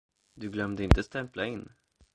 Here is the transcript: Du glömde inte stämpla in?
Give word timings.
Du 0.35 0.49
glömde 0.49 0.83
inte 0.83 1.03
stämpla 1.03 1.45
in? 1.45 1.69